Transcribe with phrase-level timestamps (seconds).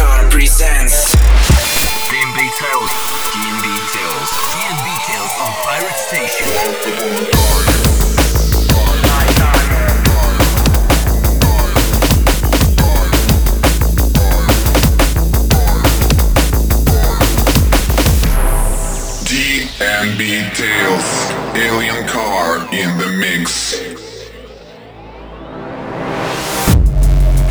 [0.00, 1.14] Car presents
[2.08, 2.92] DMB Tales.
[3.36, 4.30] DMB Tales.
[4.56, 6.99] DMB Tales on Pirate Station.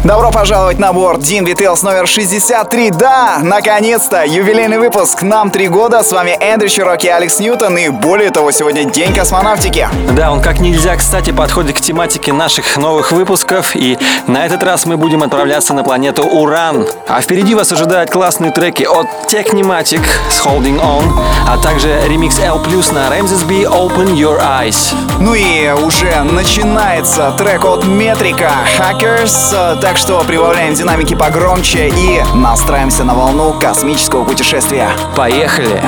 [0.10, 2.90] Добро пожаловать на борт Дин Vitails номер 63.
[2.90, 5.22] Да, наконец-то, юбилейный выпуск.
[5.22, 6.02] Нам три года.
[6.02, 7.78] С вами Эндрю Чироки и Алекс Ньютон.
[7.78, 9.88] И более того, сегодня День космонавтики.
[10.14, 13.76] Да, он как нельзя, кстати, подходит к тематике наших новых выпусков.
[13.76, 16.88] И на этот раз мы будем отправляться на планету Уран.
[17.08, 21.04] А впереди вас ожидают классные треки от Technimatic с Holding On,
[21.48, 22.58] а также ремикс L+,
[22.94, 24.96] на Ramses B Open Your Eyes.
[25.20, 29.80] Ну и уже начинается трек от Метрика Hackers.
[29.82, 34.90] Так что прибавляем динамики погромче и настраиваемся на волну космического путешествия.
[35.16, 35.84] Поехали!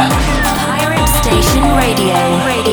[1.24, 1.64] Station.
[1.78, 2.71] Radio.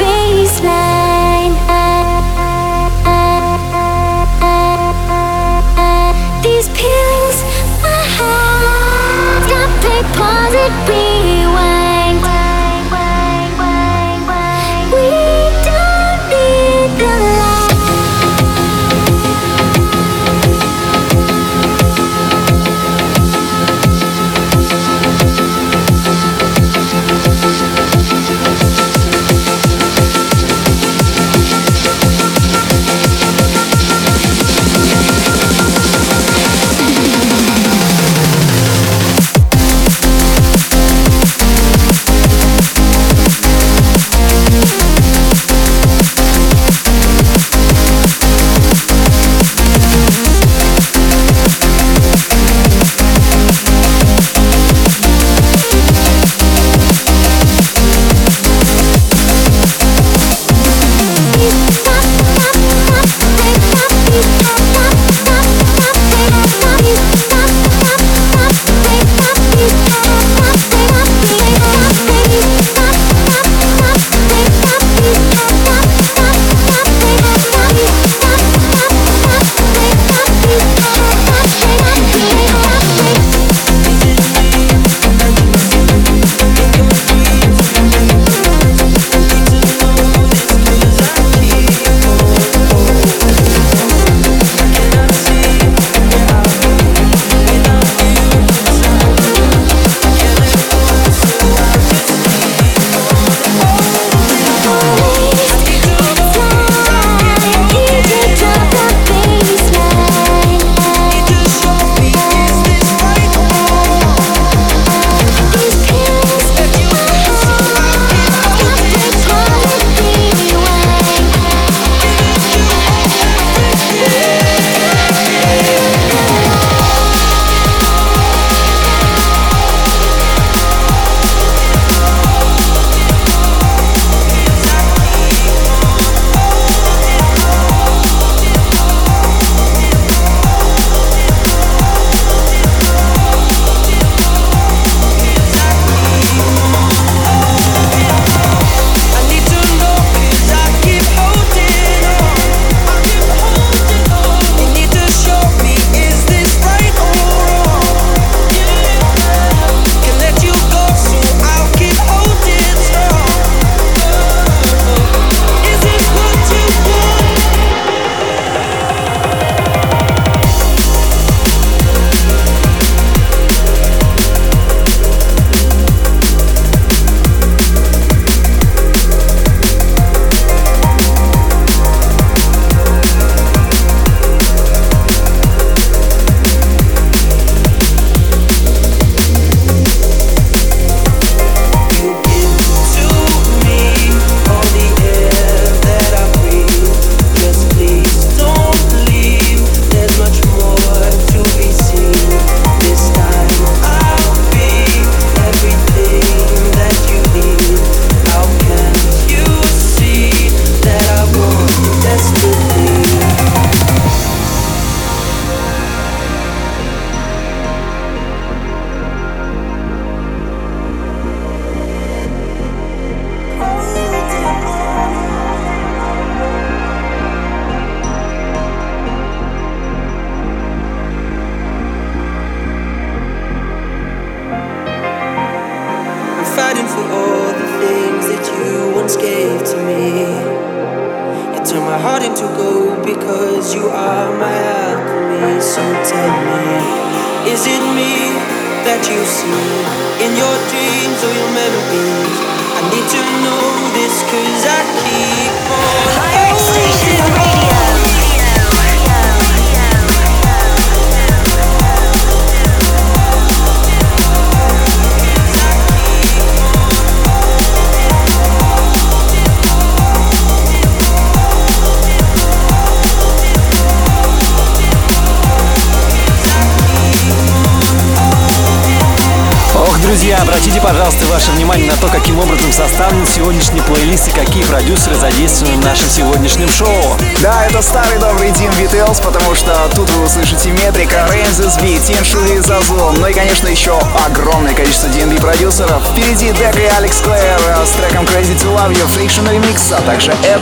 [0.00, 1.09] baseline.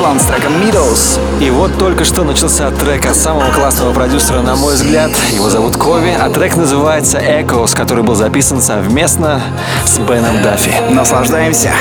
[0.08, 1.20] Руслан с треком Meadows.
[1.38, 5.10] И вот только что начался трек от самого классного продюсера, на мой взгляд.
[5.32, 9.42] Его зовут Кови, а трек называется Echoes, который был записан совместно
[9.84, 10.72] с Беном Даффи.
[10.90, 11.72] Наслаждаемся!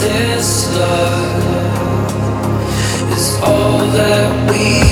[0.00, 1.32] This love
[3.16, 4.91] is all that we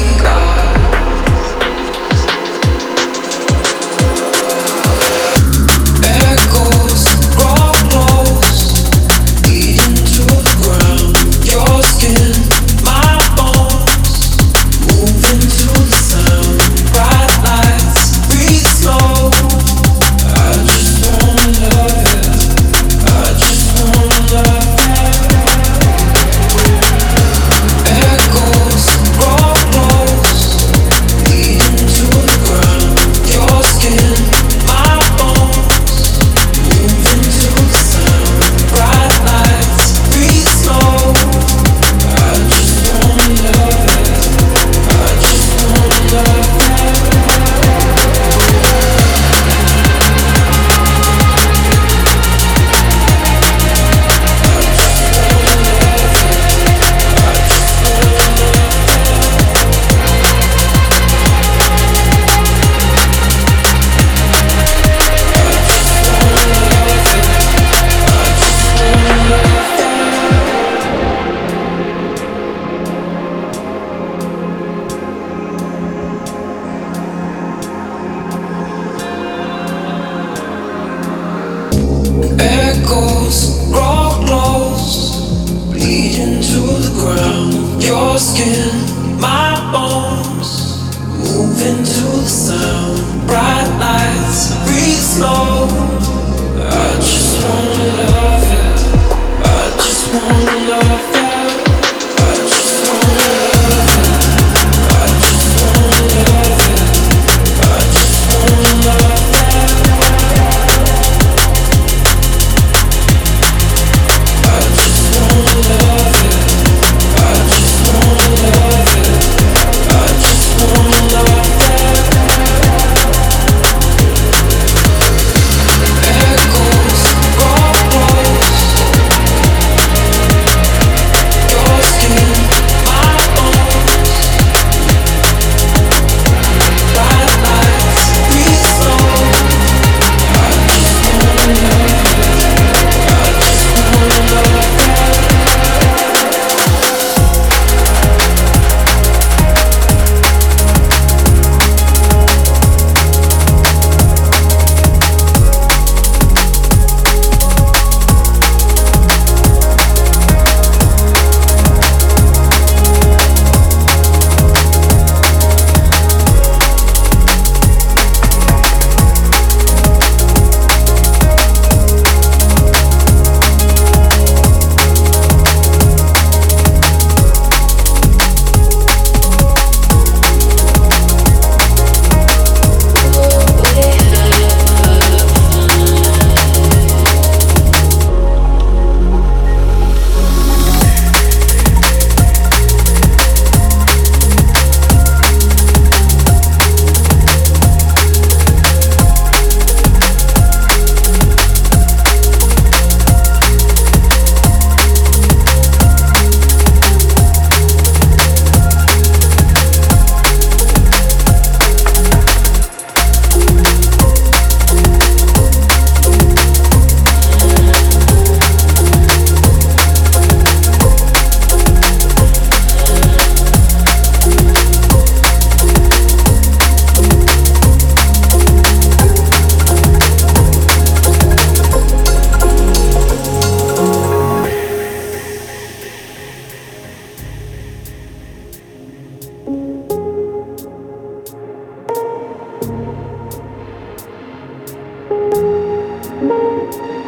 [246.21, 247.00] Música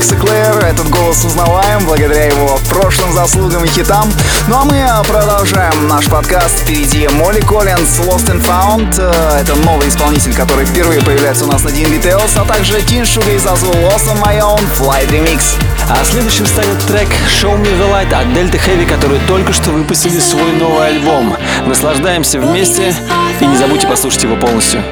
[0.00, 0.64] Алекса Клэр.
[0.64, 4.10] Этот голос узнаваем благодаря его прошлым заслугам и хитам.
[4.48, 6.60] Ну а мы продолжаем наш подкаст.
[6.60, 8.94] Впереди Молли Коллинз, Lost and Found.
[8.96, 13.04] Э, это новый исполнитель, который впервые появляется у нас на Дин Details, а также Тин
[13.04, 15.42] Шуга из Азу Lost on My Own, Flight Remix.
[15.90, 20.18] А следующим станет трек Show Me The Light от Delta Heavy, которые только что выпустили
[20.18, 21.36] свой новый альбом.
[21.66, 22.94] Наслаждаемся вместе
[23.38, 24.82] и не забудьте послушать его полностью.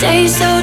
[0.00, 0.53] Days so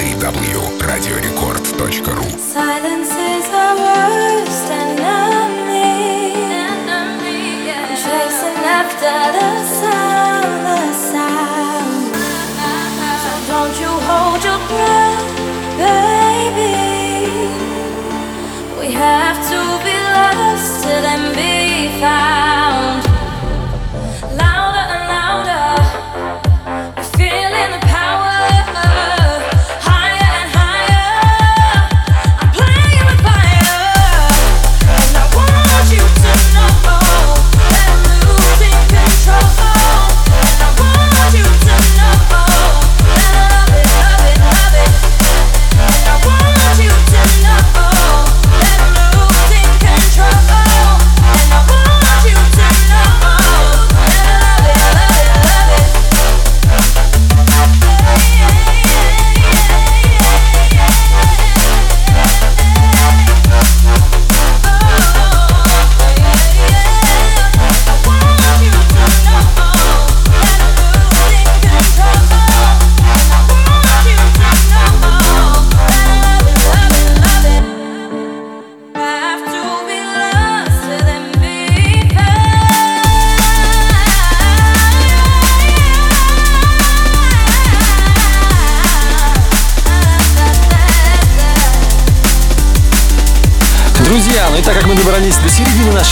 [0.00, 6.32] www.radiorecord.ru Silence is the worst enemy.
[8.02, 10.80] Chasing after the sound, the
[11.12, 12.14] sound.
[13.22, 15.28] So don't you hold your breath,
[15.76, 16.80] baby.
[18.80, 21.52] We have to be lost and be
[22.00, 22.69] found.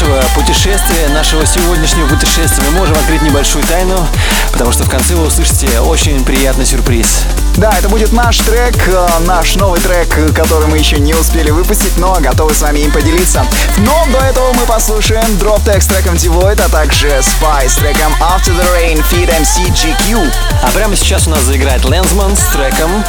[0.01, 4.07] Нашего путешествия, нашего сегодняшнего путешествия, мы можем открыть небольшую тайну,
[4.53, 7.25] потому что в конце вы услышите очень приятный сюрприз.
[7.57, 11.97] Да, это будет наш трек, э, наш новый трек, который мы еще не успели выпустить,
[11.97, 13.45] но готовы с вами им поделиться.
[13.79, 18.15] Но до этого мы послушаем Drop Tech с треком Devoid, а также Spy с треком
[18.21, 20.31] After the Rain Feed MC GQ.
[20.63, 23.05] А прямо сейчас у нас заиграет Лэнсман с треком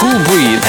[0.00, 0.64] Cool Breed.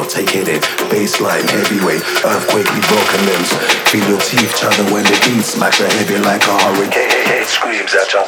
[0.00, 0.64] I'll take it in.
[0.88, 3.52] Baseline, heavyweight, earthquake, we broken limbs.
[3.92, 7.12] Feel your teeth chatter when the beat smacks are heavy like a hurricane.
[7.36, 8.24] It screams at ya.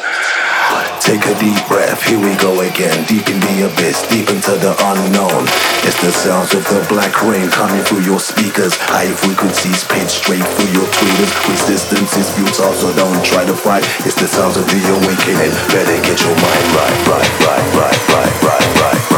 [1.01, 2.93] Take a deep breath, here we go again.
[3.09, 5.49] Deep in the abyss, deep into the unknown.
[5.81, 8.77] It's the sounds of the black rain coming through your speakers.
[8.77, 11.33] High frequencies pinch straight through your tweeters.
[11.57, 13.81] Resistance is futile, so don't try to fight.
[14.05, 15.57] It's the sounds of the awakening.
[15.73, 19.12] Better get your mind right, right, right, right, right, right, right.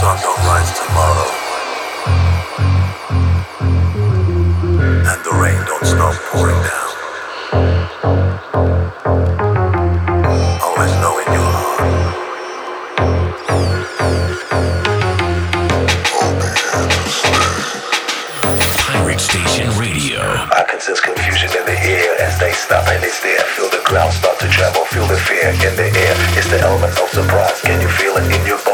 [0.00, 1.30] sun don't rise tomorrow.
[5.10, 6.88] And the rain don't stop pouring down.
[19.20, 20.18] Station Radio.
[20.18, 23.44] I can sense confusion in the air as they stop and they stare.
[23.54, 24.86] Feel the ground start to tremble.
[24.86, 26.14] Feel the fear in the air.
[26.38, 27.60] It's the element of surprise.
[27.60, 28.69] Can you feel it in your body?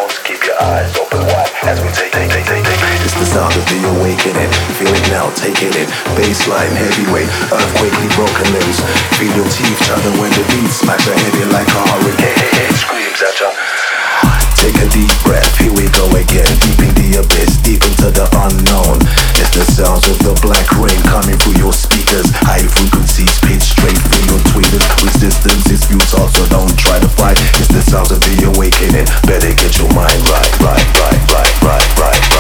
[0.67, 2.81] eyes open wide as we take, take, take, take, take.
[3.07, 4.51] It's the sound of the awakening.
[4.79, 5.89] Feel it now, taking it.
[6.19, 8.79] Baseline heavyweight, earthquakely broken limbs.
[9.19, 12.96] Feel your teeth chatter when the beat smacks your head in like a hurricane.
[14.67, 16.51] Take a deep breath, here we go again.
[16.59, 18.99] Deep in the abyss, deep into the unknown.
[19.39, 22.27] It's the sounds of the black rain coming through your speakers.
[22.43, 24.83] High frequencies pitch straight through your tweeters.
[25.07, 27.39] Resistance is futile, so don't try to fight.
[27.63, 29.07] It's the sounds of the awakening.
[29.23, 32.31] Better get your mind right, right, right, right, right, right.
[32.35, 32.36] right.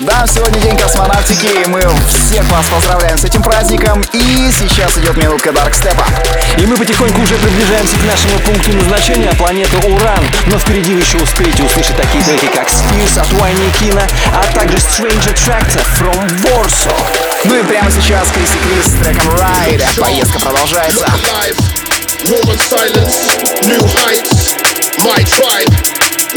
[0.00, 4.02] Да, сегодня день космонавтики, и мы всех вас поздравляем с этим праздником.
[4.14, 6.06] И сейчас идет минутка Даркстепа.
[6.56, 10.24] И мы потихоньку уже приближаемся к нашему пункту назначения, планету Уран.
[10.46, 14.78] Но впереди вы еще успеете услышать такие треки, как Spears от Вайни Кина, а также
[14.78, 16.94] Stranger Tractor from Warsaw.
[17.44, 20.00] Ну и прямо сейчас Криси Крис с треком Ride.
[20.00, 21.06] Поездка продолжается.
[22.24, 23.26] Roman silence,
[23.66, 24.54] new heights,
[25.02, 25.74] my tribe,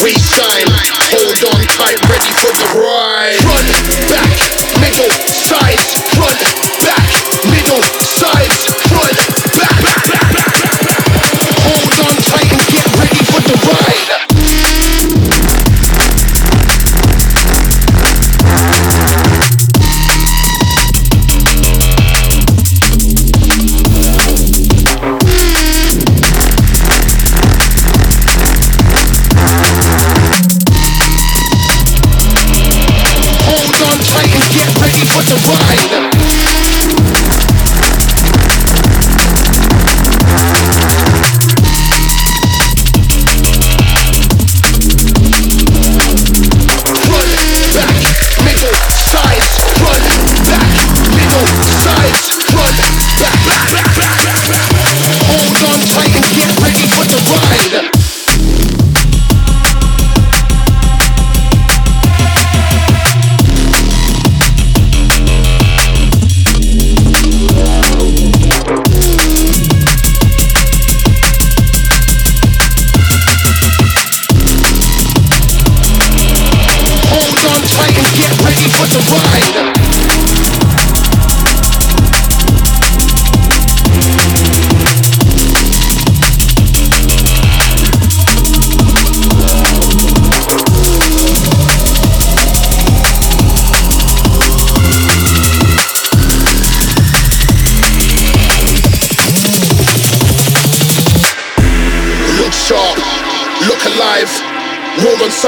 [0.03, 0.67] we shine.
[1.13, 3.39] Hold on tight, ready for the ride.
[3.45, 3.69] Front,
[4.11, 4.31] back,
[4.81, 6.39] middle, sides, front,
[6.83, 7.07] back,
[7.47, 9.34] middle, sides, front,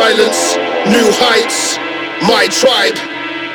[0.07, 0.55] silence,
[0.87, 1.75] new heights.
[2.23, 2.95] My tribe,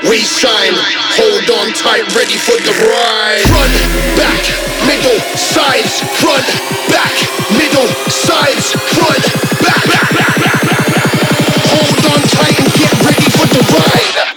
[0.05, 0.77] we shine.
[1.17, 3.41] Hold on tight, ready for the ride.
[3.49, 3.73] Front,
[4.21, 4.43] back,
[4.85, 6.05] middle, sides.
[6.21, 6.45] Front,
[6.93, 7.17] back,
[7.57, 8.77] middle, sides.
[8.93, 9.25] Front,
[9.65, 10.65] back, back, back, back.
[11.73, 14.32] Hold on tight and get ready for the ride.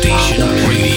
[0.00, 0.91] Station Radio.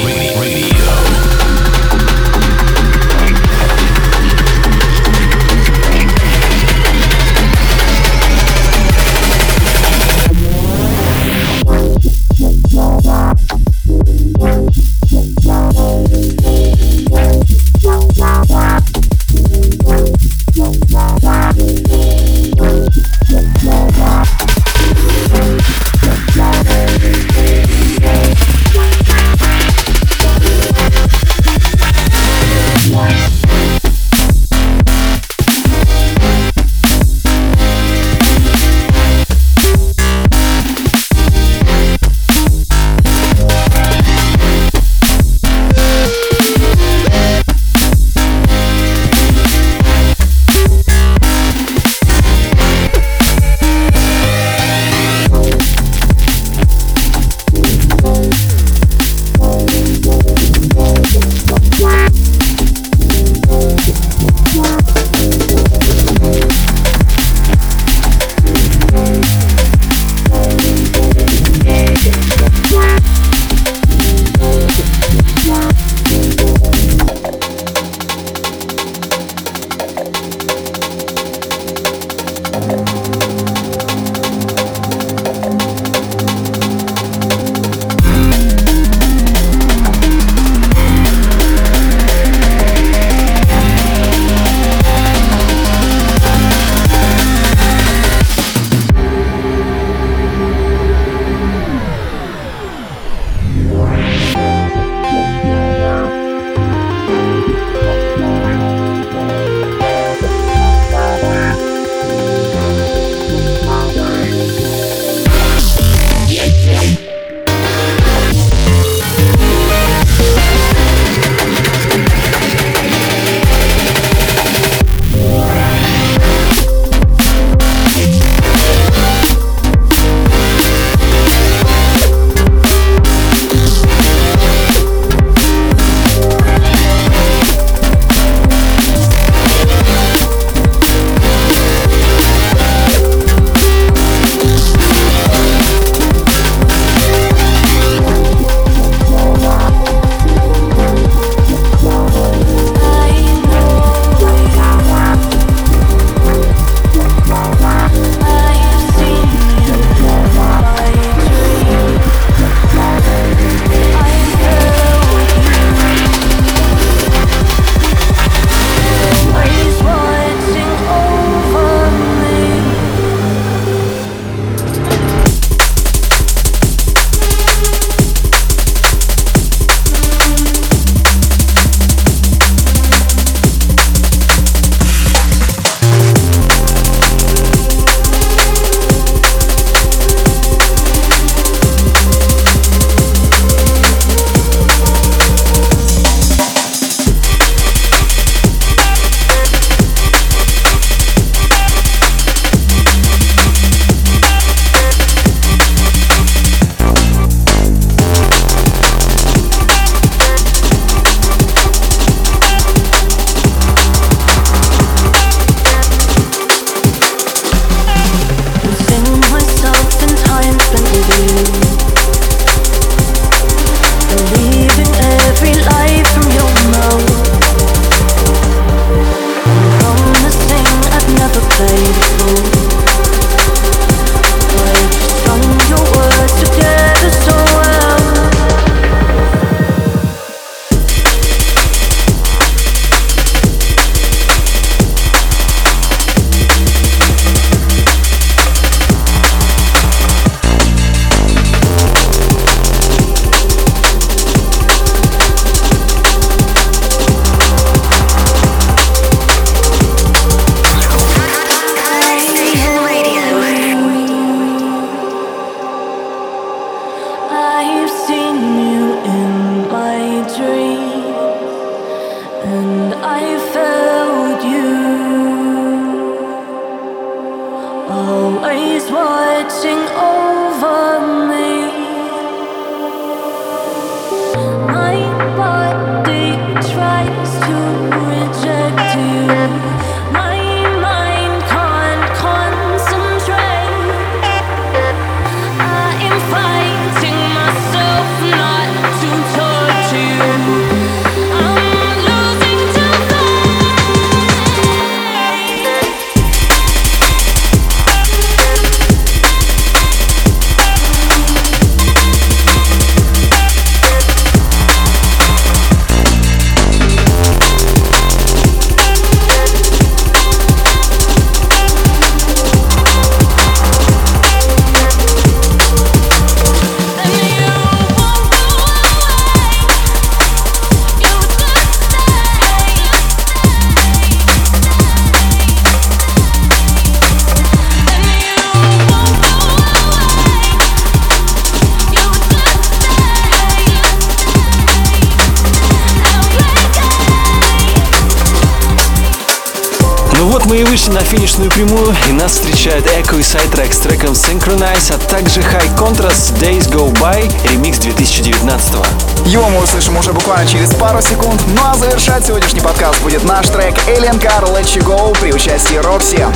[350.75, 355.39] Вышли на финишную прямую, и нас встречает Echo и Sidetrack с треком Synchronize, а также
[355.39, 358.85] High Contrast Days Go By, ремикс 2019 -го.
[359.25, 361.41] Его мы услышим уже буквально через пару секунд.
[361.55, 365.77] Ну а завершать сегодняшний подкаст будет наш трек Alien Car Let You Go при участии
[365.77, 366.27] Рокси.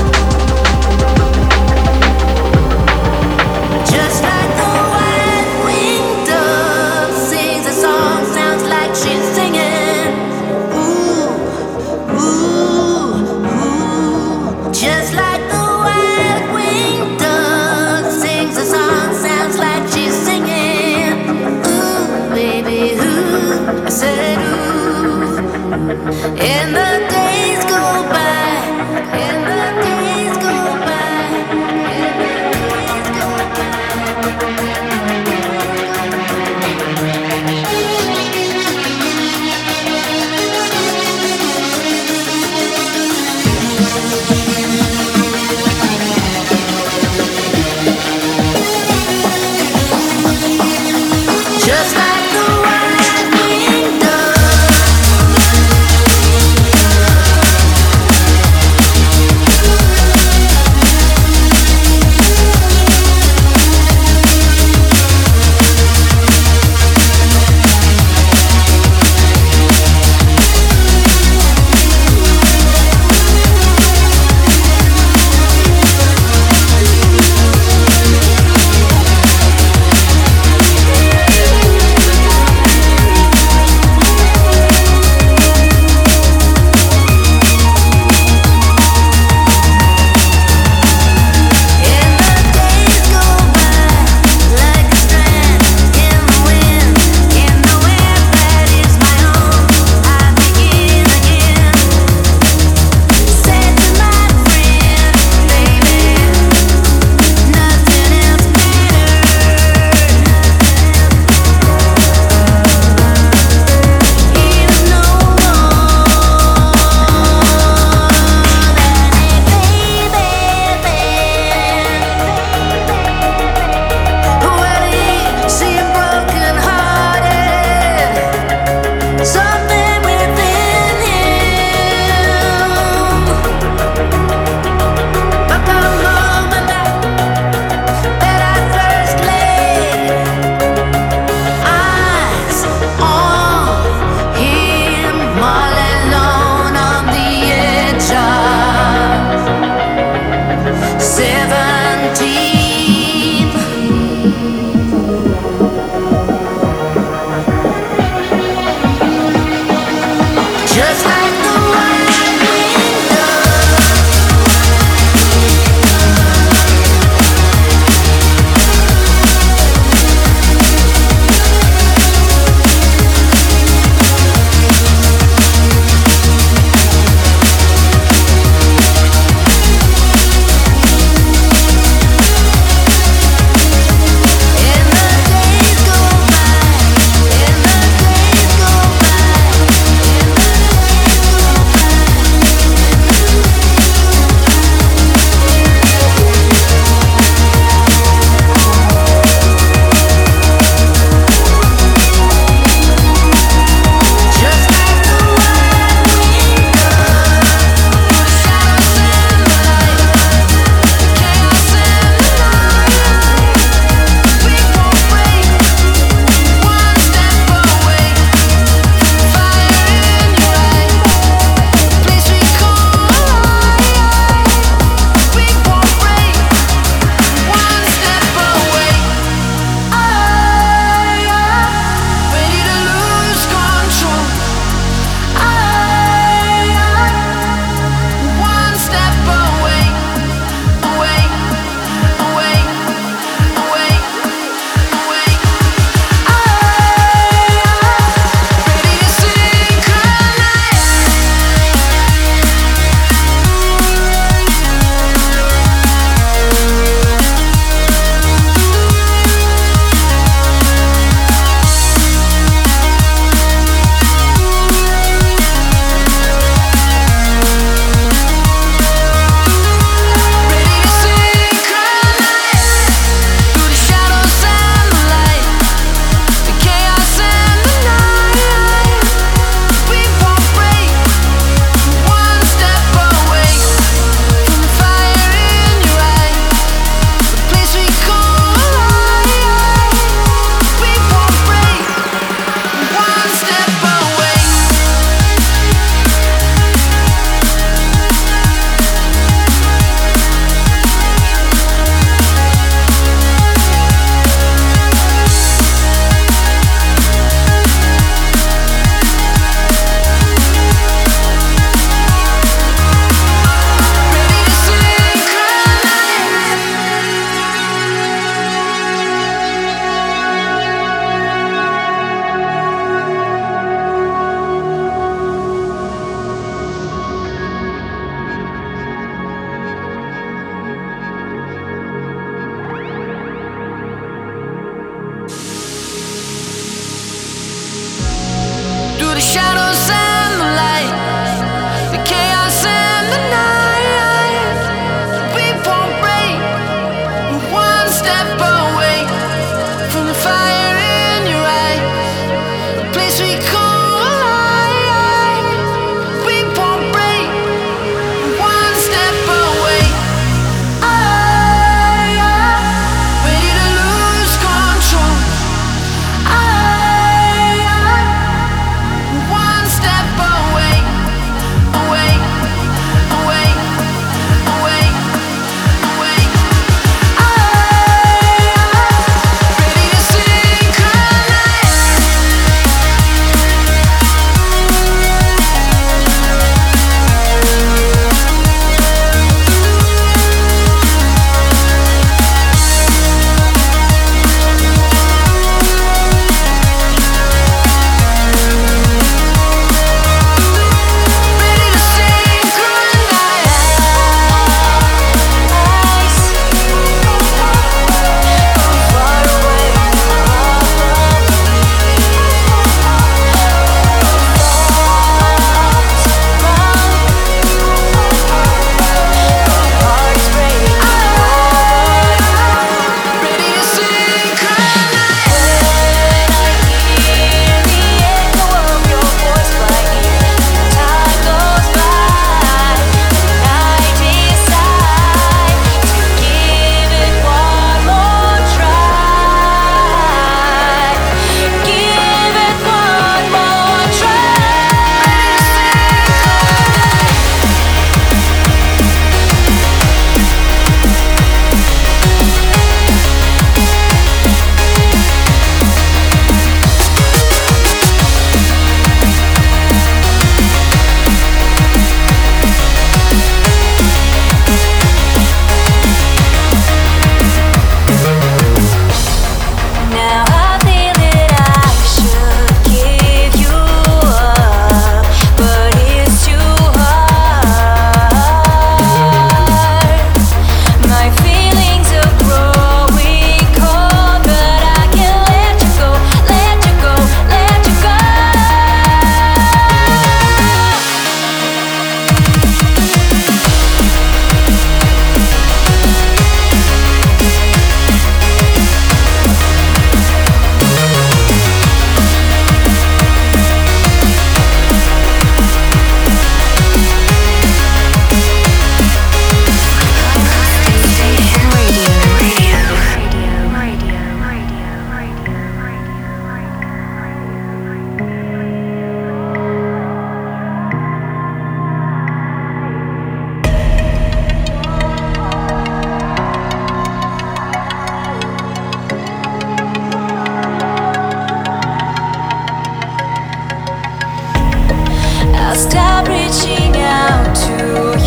[535.60, 537.53] stop reaching out to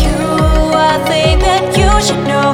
[0.01, 0.17] you.
[0.73, 2.52] I think that you should know.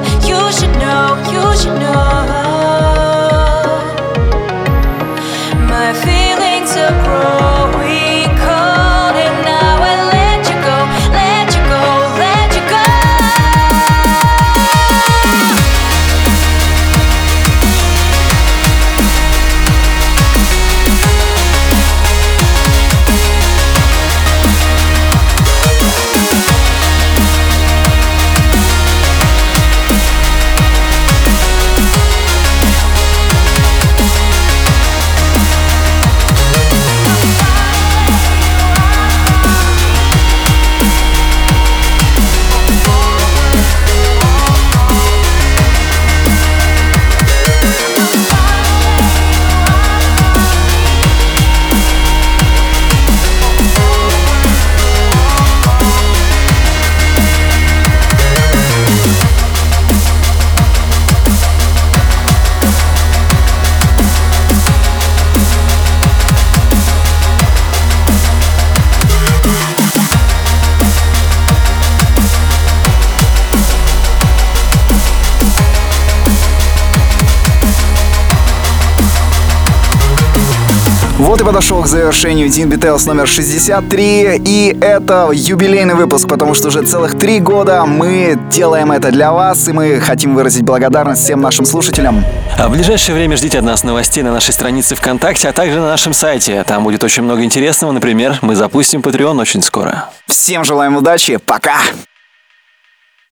[81.90, 84.42] Завершению Dean Details номер 63.
[84.46, 89.68] И это юбилейный выпуск, потому что уже целых три года мы делаем это для вас,
[89.68, 92.24] и мы хотим выразить благодарность всем нашим слушателям.
[92.58, 95.88] А в ближайшее время ждите от нас новостей на нашей странице ВКонтакте, а также на
[95.88, 96.64] нашем сайте.
[96.64, 97.92] Там будет очень много интересного.
[97.92, 100.10] Например, мы запустим Patreon очень скоро.
[100.28, 101.78] Всем желаем удачи, пока!